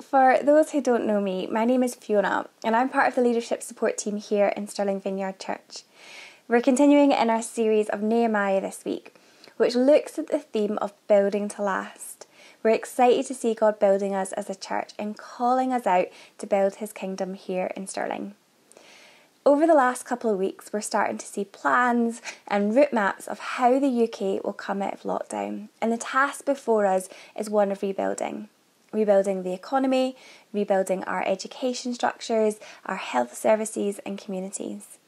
[0.00, 3.22] For those who don't know me, my name is Fiona, and I'm part of the
[3.22, 5.84] leadership support team here in Stirling Vineyard Church.
[6.48, 9.14] We're continuing in our series of Nehemiah this week,
[9.56, 12.26] which looks at the theme of building to last.
[12.62, 16.08] We're excited to see God building us as a church and calling us out
[16.38, 18.34] to build his kingdom here in Stirling.
[19.46, 23.38] Over the last couple of weeks, we're starting to see plans and route maps of
[23.38, 27.72] how the UK will come out of lockdown, and the task before us is one
[27.72, 28.48] of rebuilding
[28.96, 30.16] rebuilding the economy,
[30.52, 34.98] rebuilding our education structures, our health services, and communities.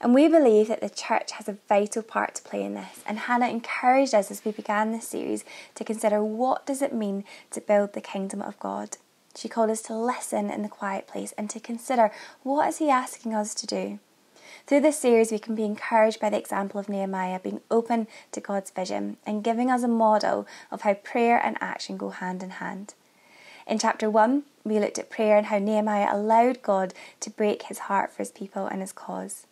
[0.00, 3.04] And we believe that the church has a vital part to play in this.
[3.06, 5.44] And Hannah encouraged us as we began this series
[5.76, 8.96] to consider what does it mean to build the kingdom of God.
[9.36, 12.10] She called us to listen in the quiet place and to consider
[12.42, 14.00] what is he asking us to do.
[14.66, 18.40] Through this series, we can be encouraged by the example of Nehemiah being open to
[18.40, 22.50] God's vision and giving us a model of how prayer and action go hand in
[22.50, 22.94] hand.
[23.66, 27.80] In chapter 1, we looked at prayer and how Nehemiah allowed God to break his
[27.80, 29.46] heart for his people and his cause.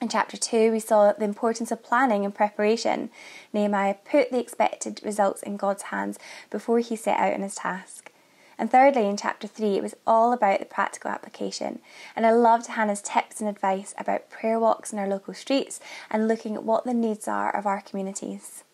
[0.00, 3.10] In chapter 2, we saw the importance of planning and preparation.
[3.52, 6.18] Nehemiah put the expected results in God's hands
[6.50, 8.11] before he set out on his task.
[8.58, 11.80] And thirdly, in chapter 3, it was all about the practical application.
[12.14, 16.28] And I loved Hannah's tips and advice about prayer walks in our local streets and
[16.28, 18.64] looking at what the needs are of our communities.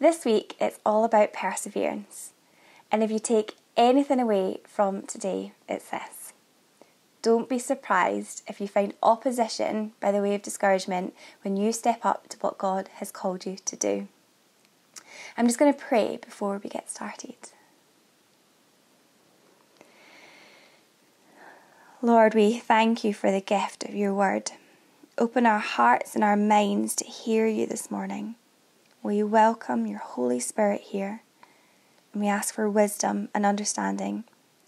[0.00, 2.32] This week, it's all about perseverance.
[2.90, 6.32] And if you take anything away from today, it's this.
[7.20, 12.04] Don't be surprised if you find opposition by the way of discouragement when you step
[12.04, 14.08] up to what God has called you to do.
[15.36, 17.36] I'm just going to pray before we get started.
[22.00, 24.52] Lord, we thank you for the gift of your word.
[25.18, 28.36] Open our hearts and our minds to hear you this morning.
[29.02, 31.22] We welcome your Holy Spirit here,
[32.12, 34.22] and we ask for wisdom and understanding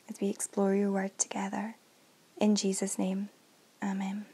[0.09, 1.77] as we explore your word together.
[2.41, 3.28] In Jesus' name,
[3.81, 4.27] Amen.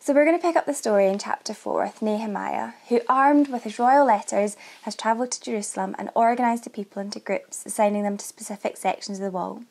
[0.00, 3.46] So we're going to pick up the story in chapter 4 with Nehemiah, who, armed
[3.46, 8.02] with his royal letters, has travelled to Jerusalem and organised the people into groups, assigning
[8.02, 9.62] them to specific sections of the wall.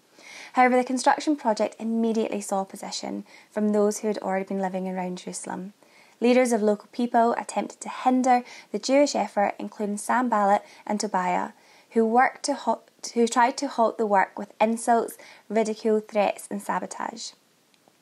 [0.54, 5.20] However, the construction project immediately saw opposition from those who had already been living around
[5.20, 5.74] Jerusalem.
[6.20, 11.52] Leaders of local people attempted to hinder the Jewish effort, including Sanballat and Tobiah,
[11.92, 12.78] who worked to
[13.14, 15.18] who tried to halt the work with insults,
[15.50, 17.32] ridicule, threats, and sabotage.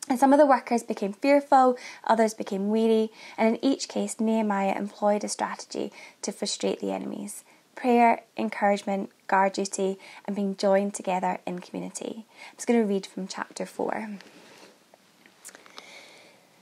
[0.09, 4.75] And some of the workers became fearful, others became weary, and in each case, Nehemiah
[4.75, 5.91] employed a strategy
[6.23, 7.43] to frustrate the enemies
[7.75, 12.25] prayer, encouragement, guard duty, and being joined together in community.
[12.49, 14.09] I'm just going to read from chapter 4.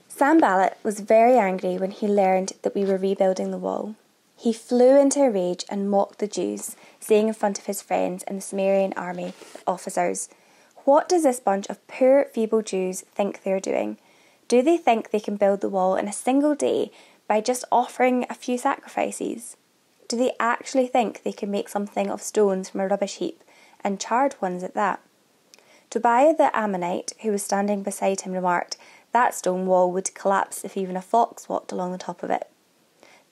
[0.08, 3.94] Sanballat was very angry when he learned that we were rebuilding the wall.
[4.36, 8.22] He flew into a rage and mocked the Jews, saying in front of his friends
[8.24, 9.32] and the Samaritan army
[9.66, 10.28] officers,
[10.84, 13.98] What does this bunch of poor, feeble Jews think they're doing?
[14.46, 16.90] Do they think they can build the wall in a single day
[17.26, 19.56] by just offering a few sacrifices?
[20.08, 23.44] Do they actually think they can make something of stones from a rubbish heap,
[23.84, 25.00] and charred ones at that?
[25.90, 28.78] Tobiah the Ammonite, who was standing beside him, remarked,
[29.12, 32.48] That stone wall would collapse if even a fox walked along the top of it.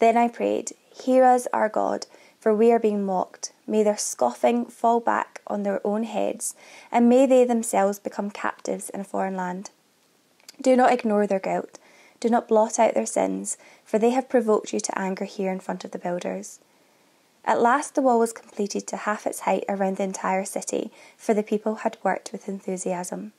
[0.01, 2.07] Then I prayed, Hear us, our God,
[2.39, 3.53] for we are being mocked.
[3.67, 6.55] May their scoffing fall back on their own heads,
[6.93, 9.71] and may they themselves become captives in a foreign land.
[10.61, 11.79] Do not ignore their guilt.
[12.21, 15.61] Do not blot out their sins, for they have provoked you to anger here in
[15.61, 16.61] front of the builders.
[17.47, 21.33] At last the wall was completed to half its height around the entire city, for
[21.33, 23.33] the people had worked with enthusiasm.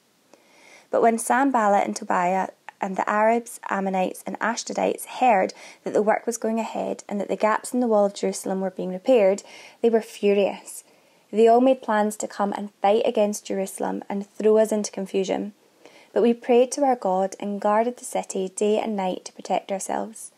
[0.89, 2.47] But when Sanballat and Tobiah
[2.79, 5.53] and the Arabs, Ammonites, and Ashdodites heard
[5.83, 8.61] that the work was going ahead and that the gaps in the wall of Jerusalem
[8.61, 9.43] were being repaired,
[9.81, 10.85] they were furious.
[11.29, 15.53] They all made plans to come and fight against Jerusalem and throw us into confusion.
[16.13, 19.71] But we prayed to our God and guarded the city day and night to protect
[19.71, 20.31] ourselves.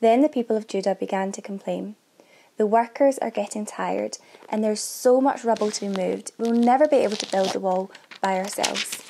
[0.00, 1.96] Then the people of Judah began to complain.
[2.58, 4.18] The workers are getting tired,
[4.48, 7.60] and there's so much rubble to be moved, we'll never be able to build the
[7.60, 7.90] wall
[8.20, 9.02] by ourselves.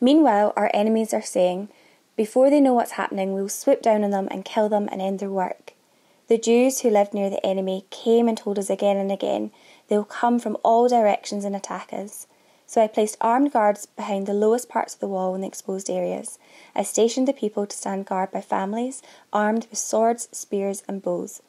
[0.00, 1.68] Meanwhile, our enemies are saying,
[2.16, 5.18] Before they know what's happening, we'll swoop down on them and kill them and end
[5.18, 5.72] their work.
[6.28, 9.50] The Jews who lived near the enemy came and told us again and again
[9.88, 12.26] they'll come from all directions and attack us.
[12.66, 15.88] So I placed armed guards behind the lowest parts of the wall in the exposed
[15.88, 16.38] areas.
[16.74, 19.02] I stationed the people to stand guard by families,
[19.32, 21.40] armed with swords, spears, and bows.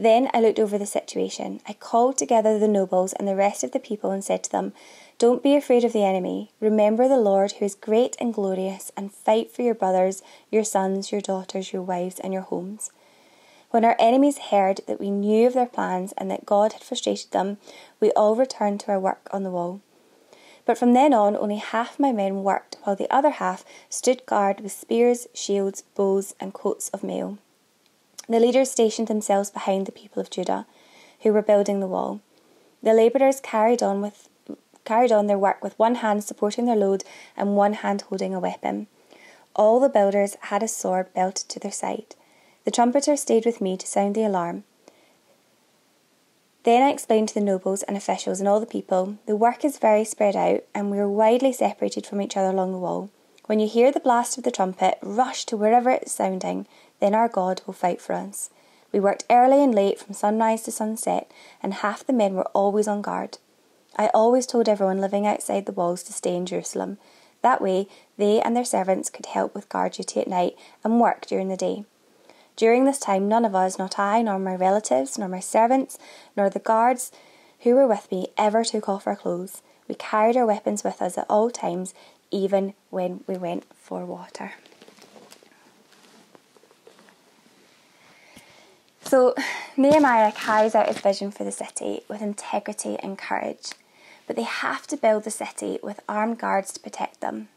[0.00, 1.60] Then I looked over the situation.
[1.68, 4.72] I called together the nobles and the rest of the people and said to them,
[5.18, 6.52] Don't be afraid of the enemy.
[6.58, 11.12] Remember the Lord who is great and glorious, and fight for your brothers, your sons,
[11.12, 12.90] your daughters, your wives, and your homes.
[13.72, 17.32] When our enemies heard that we knew of their plans and that God had frustrated
[17.32, 17.58] them,
[18.00, 19.82] we all returned to our work on the wall.
[20.64, 24.60] But from then on, only half my men worked, while the other half stood guard
[24.62, 27.36] with spears, shields, bows, and coats of mail.
[28.30, 30.64] The leaders stationed themselves behind the people of Judah,
[31.22, 32.20] who were building the wall.
[32.80, 34.28] The labourers carried on with
[34.84, 37.02] carried on their work with one hand supporting their load
[37.36, 38.86] and one hand holding a weapon.
[39.56, 42.14] All the builders had a sword belted to their side.
[42.64, 44.62] The trumpeter stayed with me to sound the alarm.
[46.62, 49.78] Then I explained to the nobles and officials and all the people the work is
[49.78, 53.10] very spread out and we are widely separated from each other along the wall.
[53.46, 56.68] When you hear the blast of the trumpet, rush to wherever it is sounding,
[57.00, 58.50] then our God will fight for us.
[58.92, 61.30] We worked early and late from sunrise to sunset,
[61.62, 63.38] and half the men were always on guard.
[63.96, 66.98] I always told everyone living outside the walls to stay in Jerusalem.
[67.42, 71.26] That way, they and their servants could help with guard duty at night and work
[71.26, 71.84] during the day.
[72.56, 75.98] During this time, none of us, not I, nor my relatives, nor my servants,
[76.36, 77.10] nor the guards
[77.60, 79.62] who were with me, ever took off our clothes.
[79.88, 81.94] We carried our weapons with us at all times,
[82.30, 84.52] even when we went for water.
[89.10, 89.34] So,
[89.76, 93.72] Nehemiah carries out his vision for the city with integrity and courage,
[94.28, 97.48] but they have to build the city with armed guards to protect them.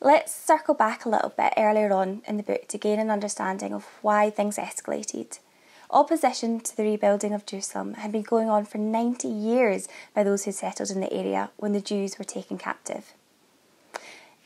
[0.00, 3.72] Let's circle back a little bit earlier on in the book to gain an understanding
[3.72, 5.40] of why things escalated.
[5.90, 10.44] Opposition to the rebuilding of Jerusalem had been going on for 90 years by those
[10.44, 13.14] who settled in the area when the Jews were taken captive.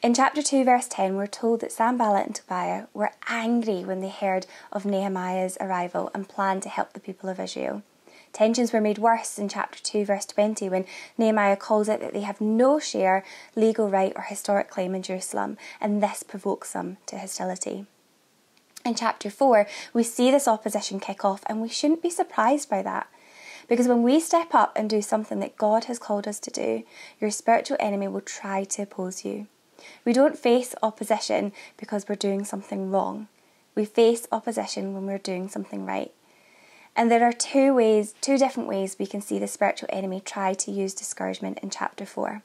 [0.03, 4.09] In chapter 2, verse 10, we're told that Sanballat and Tobiah were angry when they
[4.09, 7.83] heard of Nehemiah's arrival and planned to help the people of Israel.
[8.33, 10.87] Tensions were made worse in chapter 2, verse 20, when
[11.19, 13.23] Nehemiah calls out that they have no share,
[13.55, 17.85] legal right, or historic claim in Jerusalem, and this provokes them to hostility.
[18.87, 22.81] In chapter 4, we see this opposition kick off, and we shouldn't be surprised by
[22.81, 23.09] that.
[23.69, 26.85] Because when we step up and do something that God has called us to do,
[27.21, 29.47] your spiritual enemy will try to oppose you.
[30.05, 33.29] We don't face opposition because we're doing something wrong.
[33.75, 36.13] We face opposition when we're doing something right.
[36.97, 40.55] And there are two ways, two different ways we can see the spiritual enemy try
[40.55, 42.43] to use discouragement in chapter 4.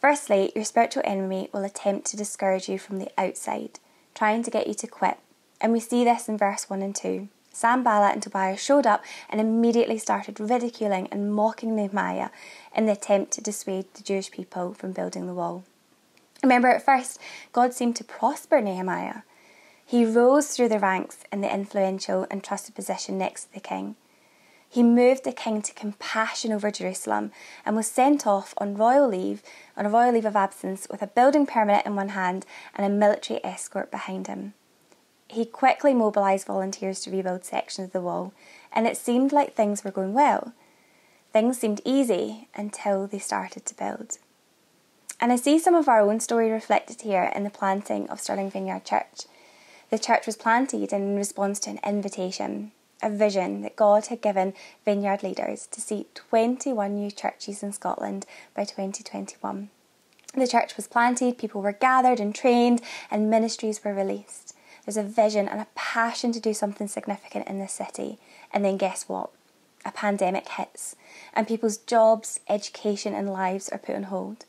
[0.00, 3.80] Firstly, your spiritual enemy will attempt to discourage you from the outside,
[4.14, 5.18] trying to get you to quit.
[5.60, 7.28] And we see this in verse 1 and 2.
[7.52, 12.28] Sanballat and Tobias showed up and immediately started ridiculing and mocking Nehemiah
[12.76, 15.64] in the attempt to dissuade the Jewish people from building the wall.
[16.46, 17.18] Remember, at first,
[17.52, 19.22] God seemed to prosper Nehemiah.
[19.84, 23.96] He rose through the ranks in the influential and trusted position next to the king.
[24.68, 27.32] He moved the king to compassion over Jerusalem
[27.64, 29.42] and was sent off on royal leave,
[29.76, 32.46] on a royal leave of absence, with a building permit in one hand
[32.76, 34.54] and a military escort behind him.
[35.26, 38.32] He quickly mobilised volunteers to rebuild sections of the wall,
[38.72, 40.52] and it seemed like things were going well.
[41.32, 44.18] Things seemed easy until they started to build.
[45.20, 48.50] And I see some of our own story reflected here in the planting of Stirling
[48.50, 49.22] Vineyard Church.
[49.90, 52.72] The church was planted in response to an invitation,
[53.02, 54.52] a vision that God had given
[54.84, 59.70] vineyard leaders to see 21 new churches in Scotland by 2021.
[60.34, 64.54] The church was planted, people were gathered and trained, and ministries were released.
[64.84, 68.18] There's a vision and a passion to do something significant in this city.
[68.52, 69.30] And then guess what?
[69.84, 70.94] A pandemic hits,
[71.32, 74.44] and people's jobs, education, and lives are put on hold.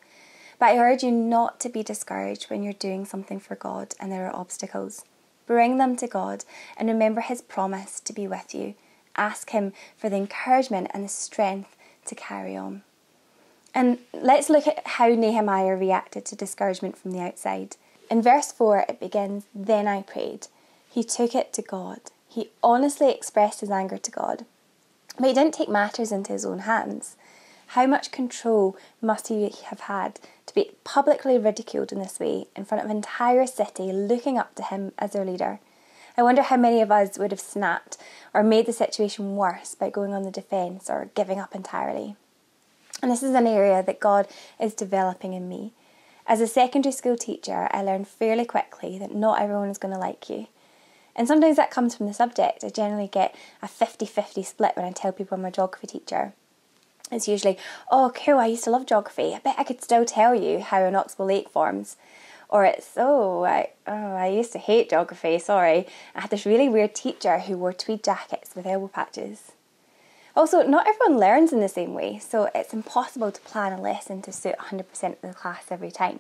[0.60, 4.12] But I urge you not to be discouraged when you're doing something for God and
[4.12, 5.06] there are obstacles.
[5.46, 6.44] Bring them to God
[6.76, 8.76] and remember His promise to be with you.
[9.16, 12.84] Ask Him for the encouragement and the strength to carry on.
[13.74, 17.76] And let's look at how Nehemiah reacted to discouragement from the outside.
[18.10, 20.48] In verse 4, it begins Then I prayed.
[20.90, 22.00] He took it to God.
[22.28, 24.46] He honestly expressed his anger to God.
[25.20, 27.16] But he didn't take matters into his own hands.
[27.68, 32.66] How much control must he have had to be publicly ridiculed in this way in
[32.66, 35.60] front of an entire city looking up to him as their leader?
[36.18, 37.98] I wonder how many of us would have snapped
[38.34, 42.16] or made the situation worse by going on the defence or giving up entirely.
[43.04, 44.28] And this is an area that God
[44.60, 45.74] is developing in me.
[46.26, 50.00] As a secondary school teacher, I learned fairly quickly that not everyone is going to
[50.00, 50.48] like you.
[51.16, 52.64] And sometimes that comes from the subject.
[52.64, 56.34] I generally get a 50 50 split when I tell people I'm a geography teacher
[57.12, 57.58] it's usually,
[57.92, 59.34] oh, cool, I used to love geography.
[59.34, 61.98] I bet I could still tell you how an Oxbow Lake forms.
[62.50, 65.88] Or it's, oh I, oh, I used to hate geography, sorry.
[66.16, 69.52] I had this really weird teacher who wore tweed jackets with elbow patches.
[70.36, 74.22] Also, not everyone learns in the same way, so it's impossible to plan a lesson
[74.22, 74.82] to suit 100%
[75.14, 76.20] of the class every time.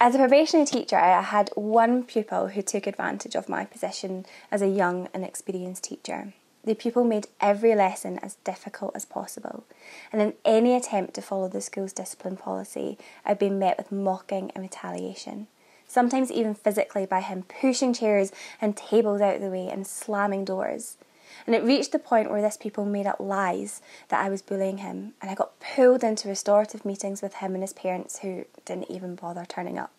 [0.00, 4.60] As a probationary teacher, I had one pupil who took advantage of my position as
[4.60, 6.34] a young and experienced teacher.
[6.68, 9.64] The pupil made every lesson as difficult as possible,
[10.12, 14.50] and in any attempt to follow the school's discipline policy, I'd been met with mocking
[14.50, 15.46] and retaliation.
[15.86, 20.44] Sometimes even physically by him pushing chairs and tables out of the way and slamming
[20.44, 20.98] doors.
[21.46, 24.76] And it reached the point where this pupil made up lies that I was bullying
[24.76, 28.90] him, and I got pulled into restorative meetings with him and his parents who didn't
[28.90, 29.94] even bother turning up.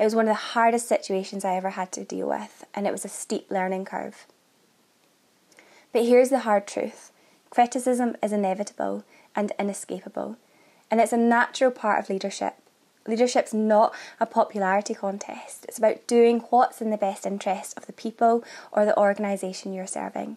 [0.00, 2.92] It was one of the hardest situations I ever had to deal with, and it
[2.92, 4.26] was a steep learning curve.
[5.92, 7.12] But here's the hard truth
[7.50, 9.04] criticism is inevitable
[9.34, 10.36] and inescapable,
[10.90, 12.54] and it's a natural part of leadership.
[13.06, 15.64] Leadership's not a popularity contest.
[15.66, 19.86] It's about doing what's in the best interest of the people or the organisation you're
[19.86, 20.36] serving.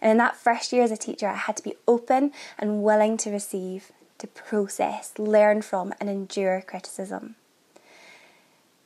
[0.00, 3.16] And in that first year as a teacher, I had to be open and willing
[3.18, 7.36] to receive, to process, learn from, and endure criticism.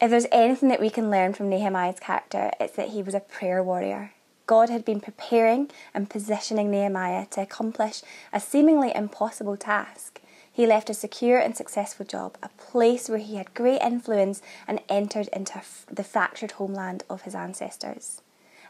[0.00, 3.20] If there's anything that we can learn from Nehemiah's character, it's that he was a
[3.20, 4.12] prayer warrior.
[4.46, 10.20] God had been preparing and positioning Nehemiah to accomplish a seemingly impossible task.
[10.50, 14.80] He left a secure and successful job, a place where he had great influence, and
[14.88, 15.60] entered into
[15.90, 18.22] the fractured homeland of his ancestors,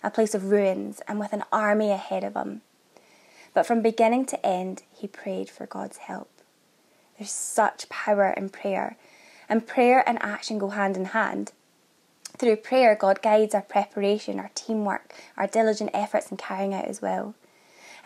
[0.02, 2.62] a place of ruins and with an army ahead of him.
[3.54, 6.30] But from beginning to end, he prayed for God's help.
[7.18, 8.96] There's such power in prayer,
[9.48, 11.52] and prayer and action go hand in hand.
[12.38, 17.00] Through prayer, God guides our preparation, our teamwork, our diligent efforts in carrying out His
[17.00, 17.34] will.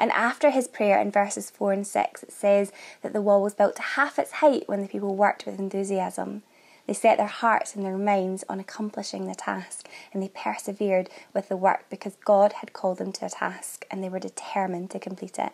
[0.01, 2.73] And after his prayer in verses 4 and 6, it says
[3.03, 6.43] that the wall was built to half its height when the people worked with enthusiasm.
[6.87, 11.51] They set their hearts and their minds on accomplishing the task, and they persevered with
[11.51, 14.99] the work because God had called them to a task and they were determined to
[14.99, 15.53] complete it.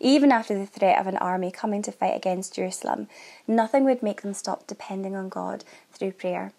[0.00, 3.08] Even after the threat of an army coming to fight against Jerusalem,
[3.46, 6.52] nothing would make them stop depending on God through prayer.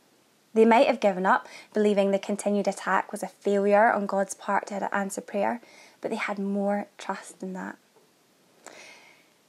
[0.58, 4.66] They might have given up, believing the continued attack was a failure on God's part
[4.68, 5.62] to answer prayer,
[6.02, 7.78] but they had more trust than that.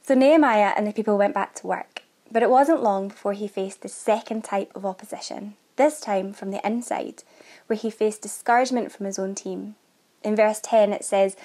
[0.03, 3.47] So Nehemiah and the people went back to work, but it wasn't long before he
[3.47, 7.23] faced the second type of opposition, this time from the inside,
[7.65, 9.77] where he faced discouragement from his own team.
[10.23, 11.35] In verse 10, it says,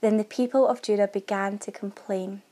[0.00, 2.42] Then the people of Judah began to complain.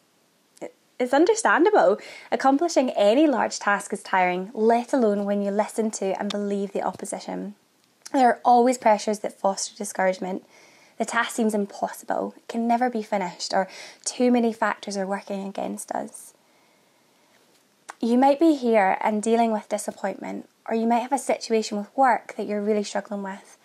[1.01, 1.99] It's understandable.
[2.31, 6.83] Accomplishing any large task is tiring, let alone when you listen to and believe the
[6.83, 7.55] opposition.
[8.13, 10.45] There are always pressures that foster discouragement,
[10.99, 13.67] the task seems impossible, it can never be finished, or
[14.05, 16.35] too many factors are working against us.
[18.03, 21.97] You might be here and dealing with disappointment, or you might have a situation with
[21.97, 23.57] work that you're really struggling with.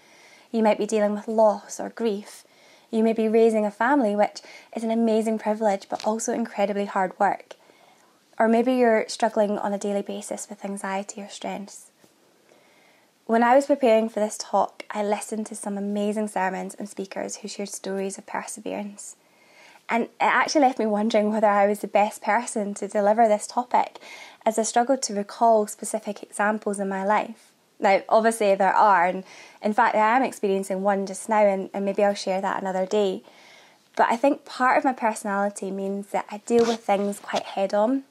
[0.51, 2.46] You might be dealing with loss or grief.
[2.92, 4.42] You may be raising a family, which
[4.75, 7.56] is an amazing privilege but also incredibly hard work.
[8.38, 11.92] Or maybe you're struggling on a daily basis with anxiety or stress.
[13.25, 17.38] When I was preparing for this talk, I listened to some amazing sermons and speakers
[17.38, 19.15] who shared stories of perseverance.
[19.89, 23.48] And it actually left me wondering whether I was the best person to deliver this
[23.48, 24.00] topic,
[24.46, 27.51] as I struggled to recall specific examples in my life.
[27.79, 29.24] Now, obviously, there are, and
[29.62, 32.86] in fact, I am experiencing one just now, and, and maybe I'll share that another
[32.86, 33.24] day.
[33.96, 37.74] But I think part of my personality means that I deal with things quite head
[37.74, 38.03] on,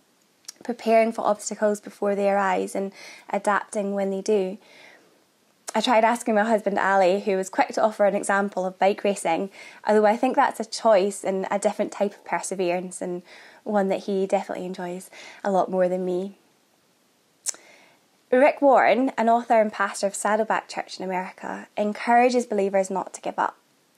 [0.63, 2.93] preparing for obstacles before they arise and
[3.31, 4.59] adapting when they do.
[5.77, 9.03] I tried asking my husband Ali, who was quick to offer an example of bike
[9.03, 9.51] racing,
[9.85, 13.23] although I think that's a choice and a different type of perseverance and
[13.65, 15.11] one that he definitely enjoys
[15.43, 16.39] a lot more than me.
[18.39, 23.21] Rick Warren, an author and pastor of Saddleback Church in America, encourages believers not to
[23.21, 23.57] give up.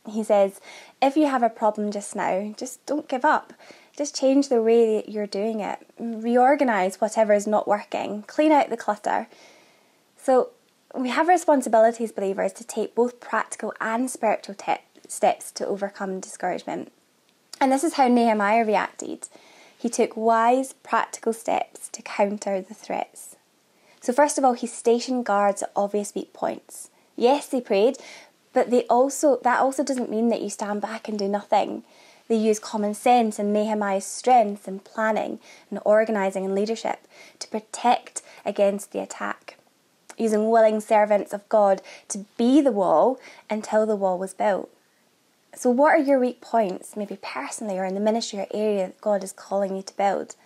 [0.08, 0.60] He says,
[1.02, 3.52] if you have a problem just now, just don't give up.
[3.96, 5.86] Just change the way that you're doing it.
[5.98, 8.22] Reorganize whatever is not working.
[8.26, 9.26] Clean out the clutter.
[10.16, 10.50] So
[10.94, 14.76] we have responsibilities, believers, to take both practical and spiritual te-
[15.08, 16.92] steps to overcome discouragement.
[17.60, 19.28] And this is how Nehemiah reacted.
[19.78, 23.35] He took wise, practical steps to counter the threats.
[24.06, 26.90] So, first of all, he stationed guards at obvious weak points.
[27.16, 27.96] Yes, they prayed,
[28.52, 31.82] but they also that also doesn't mean that you stand back and do nothing.
[32.28, 37.00] They used common sense and Nehemiah's strength in planning and organising and leadership
[37.40, 39.58] to protect against the attack
[40.16, 43.18] using willing servants of God to be the wall
[43.50, 44.70] until the wall was built.
[45.52, 49.00] So, what are your weak points, maybe personally or in the ministry or area that
[49.00, 50.36] God is calling you to build?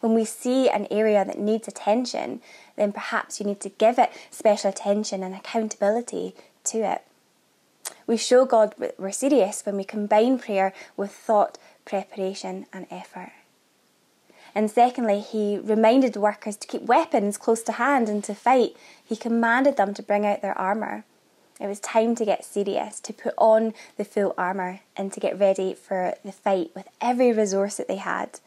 [0.00, 2.40] When we see an area that needs attention,
[2.76, 7.02] then perhaps you need to give it special attention and accountability to it.
[8.06, 13.32] We show God we're serious when we combine prayer with thought, preparation, and effort.
[14.54, 18.76] And secondly, he reminded workers to keep weapons close to hand and to fight.
[19.04, 21.04] He commanded them to bring out their armour.
[21.60, 25.38] It was time to get serious, to put on the full armour and to get
[25.38, 28.40] ready for the fight with every resource that they had.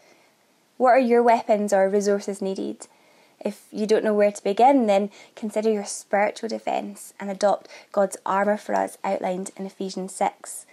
[0.77, 2.87] What are your weapons or resources needed?
[3.39, 8.17] If you don't know where to begin, then consider your spiritual defence and adopt God's
[8.25, 10.65] armour for us outlined in Ephesians 6.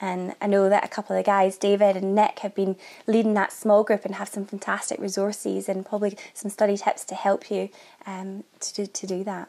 [0.00, 3.34] And I know that a couple of the guys, David and Nick, have been leading
[3.34, 7.50] that small group and have some fantastic resources and probably some study tips to help
[7.50, 7.68] you
[8.06, 9.48] um, to, do, to do that.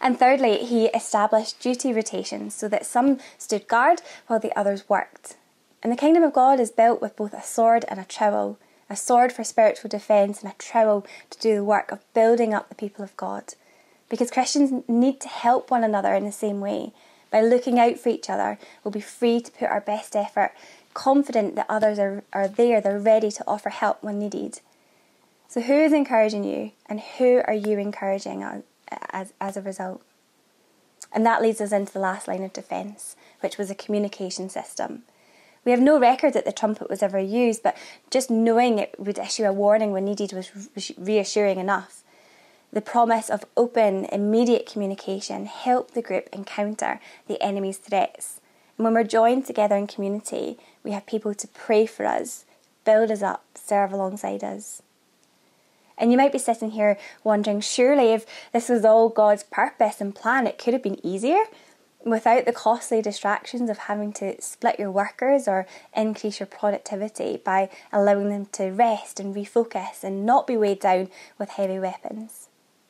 [0.00, 5.36] And thirdly, he established duty rotations so that some stood guard while the others worked.
[5.82, 8.58] And the kingdom of God is built with both a sword and a trowel
[8.92, 12.68] a sword for spiritual defence and a trowel to do the work of building up
[12.68, 13.54] the people of God.
[14.08, 16.92] Because Christians need to help one another in the same way.
[17.30, 20.52] By looking out for each other, we'll be free to put our best effort,
[20.92, 24.60] confident that others are, are there, they're ready to offer help when needed.
[25.48, 30.02] So, who is encouraging you, and who are you encouraging as, as, as a result?
[31.10, 35.04] And that leads us into the last line of defence, which was a communication system.
[35.64, 37.76] We have no record that the trumpet was ever used, but
[38.10, 42.02] just knowing it would issue a warning when needed was reassuring enough.
[42.72, 48.40] The promise of open, immediate communication helped the group encounter the enemy's threats.
[48.76, 52.44] And when we're joined together in community, we have people to pray for us,
[52.84, 54.82] build us up, serve alongside us.
[55.98, 60.14] And you might be sitting here wondering, surely if this was all God's purpose and
[60.14, 61.44] plan, it could have been easier
[62.04, 67.70] without the costly distractions of having to split your workers or increase your productivity by
[67.92, 72.48] allowing them to rest and refocus and not be weighed down with heavy weapons.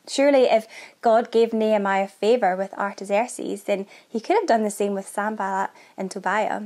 [0.08, 0.66] Surely, if
[1.00, 5.70] God gave Nehemiah favour with Artaxerxes, then he could have done the same with Sanballat
[5.96, 6.62] and Tobiah.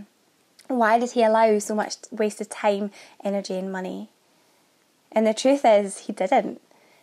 [0.68, 2.90] Why did he allow so much wasted time,
[3.22, 4.08] energy, and money?
[5.12, 6.60] And the truth is, he didn't.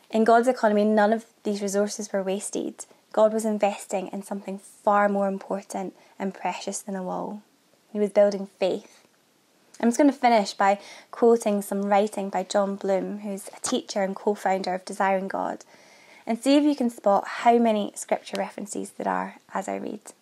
[0.10, 2.86] In God's economy, none of these resources were wasted.
[3.13, 7.43] God was investing in something far more important and precious than a wall.
[7.91, 9.05] He was building faith.
[9.79, 10.79] I'm just going to finish by
[11.12, 15.64] quoting some writing by Jon Bloom, who's a teacher and co founder of Desiring God,
[16.25, 20.14] and see if you can spot how many scripture references there are as I read.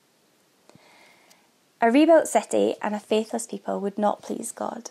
[1.80, 4.90] A rebuilt city and a faithless people would not please God.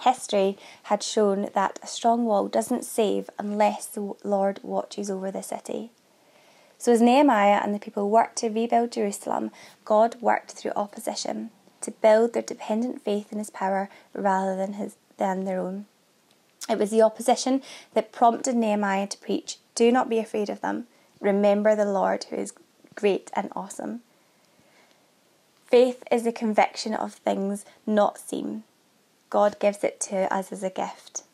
[0.00, 5.42] History had shown that a strong wall doesn't save unless the Lord watches over the
[5.42, 5.90] city.
[6.80, 9.50] So, as Nehemiah and the people worked to rebuild Jerusalem,
[9.84, 11.50] God worked through opposition
[11.82, 15.84] to build their dependent faith in his power rather than, his, than their own.
[16.70, 17.60] It was the opposition
[17.92, 20.86] that prompted Nehemiah to preach Do not be afraid of them.
[21.20, 22.54] Remember the Lord who is
[22.94, 24.00] great and awesome.
[25.66, 28.64] Faith is the conviction of things not seen.
[29.28, 31.24] God gives it to us as a gift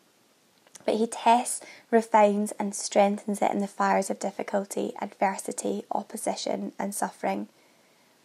[0.87, 6.95] but he tests, refines, and strengthens it in the fires of difficulty, adversity, opposition, and
[6.95, 7.49] suffering.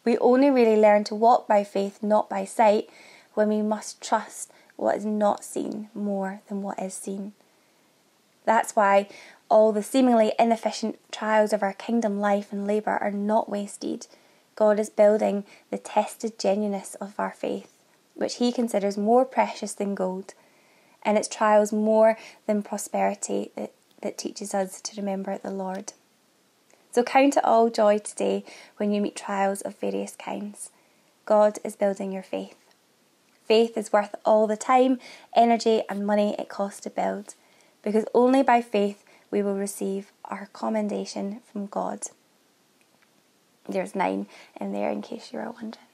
[0.06, 2.90] We only really learn to walk by faith, not by sight,
[3.34, 7.34] when we must trust what is not seen more than what is seen.
[8.46, 9.10] That's why
[9.50, 14.08] all the seemingly inefficient trials of our kingdom life and labour are not wasted.
[14.56, 17.72] God is building the tested genuineness of our faith,
[18.16, 20.34] which He considers more precious than gold
[21.04, 25.94] and it's trials more than prosperity that, that teaches us to remember the Lord.
[26.92, 28.44] So count it all joy today
[28.78, 30.72] when you meet trials of various kinds.
[31.26, 32.56] God is building your faith.
[33.46, 35.00] Faith is worth all the time,
[35.36, 37.36] energy, and money it costs to build,
[37.82, 42.02] because only by faith we will receive our commendation from God.
[43.68, 44.28] There's nine
[44.60, 45.86] in there in case you are wondering.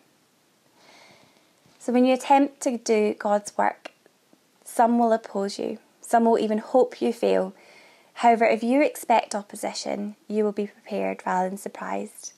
[1.80, 3.92] So, when you attempt to do God's work,
[4.68, 7.54] some will oppose you, some will even hope you fail.
[8.16, 12.34] However, if you expect opposition, you will be prepared rather than surprised.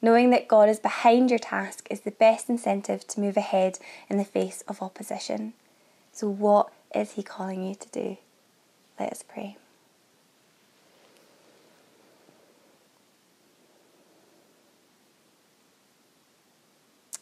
[0.00, 4.18] Knowing that God is behind your task is the best incentive to move ahead in
[4.18, 5.52] the face of opposition.
[6.12, 8.16] So, what is He calling you to do?
[8.98, 9.56] Let us pray.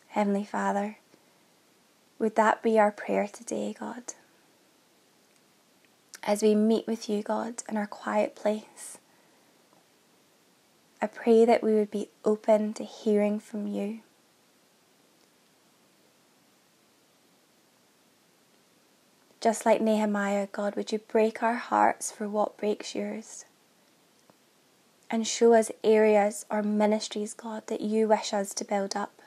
[0.09, 0.99] Heavenly Father,
[2.19, 4.13] would that be our prayer today, God?
[6.23, 8.99] As we meet with you, God, in our quiet place.
[11.01, 14.01] I pray that we would be open to hearing from you.
[19.41, 23.45] Just like Nehemiah, God, would you break our hearts for what breaks yours?
[25.11, 29.22] And show us areas or ministries, God, that you wish us to build up.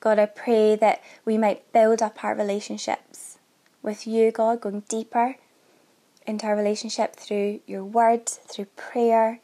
[0.00, 3.38] God, I pray that we might build up our relationships
[3.82, 5.36] with you, God, going deeper
[6.26, 9.40] into our relationship through your word, through prayer,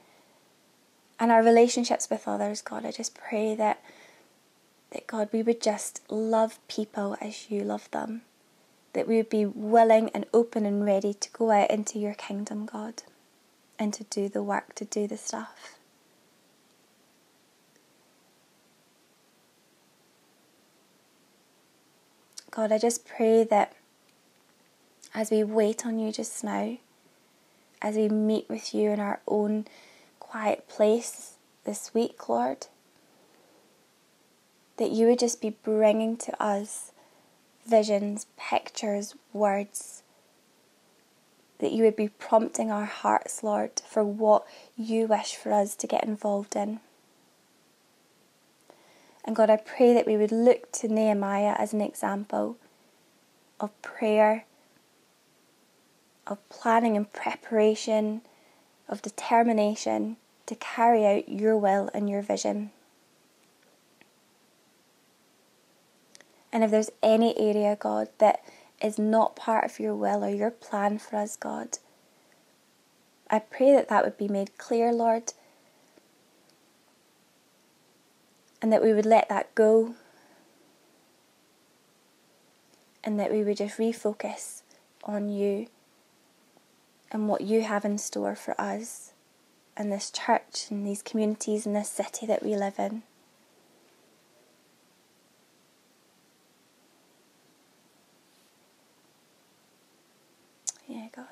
[1.19, 2.85] and our relationships with others, God.
[2.85, 3.83] I just pray that
[4.91, 8.23] that God we would just love people as you love them.
[8.93, 12.65] That we would be willing and open and ready to go out into your kingdom,
[12.67, 13.03] God,
[13.79, 15.79] and to do the work, to do the stuff.
[22.57, 23.75] God, I just pray that
[25.13, 26.79] as we wait on you just now,
[27.83, 29.67] as we meet with you in our own
[30.21, 32.69] quiet place this week, Lord,
[34.79, 36.93] that you would just be bringing to us
[37.67, 40.03] visions, pictures, words,
[41.59, 44.47] that you would be prompting our hearts, Lord, for what
[44.79, 46.81] you wish for us to get involved in.
[49.27, 52.57] And God, I pray that we would look to Nehemiah as an example
[53.59, 54.45] of prayer,
[56.27, 58.23] of planning and preparation,
[58.89, 62.71] of determination to carry out your will and your vision.
[66.53, 68.45] And if there's any area, God, that
[68.81, 71.79] is not part of your will or your plan for us, God,
[73.29, 75.33] I pray that that would be made clear, Lord,
[78.61, 79.95] and that we would let that go
[83.05, 84.63] and that we would just refocus
[85.05, 85.69] on you
[87.13, 89.13] and what you have in store for us
[89.77, 93.03] and this church and these communities and this city that we live in.
[100.89, 101.27] Yeah, God.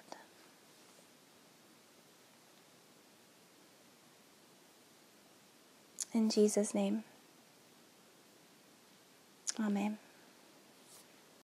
[6.12, 7.04] In Jesus' name.
[9.60, 10.03] Amen.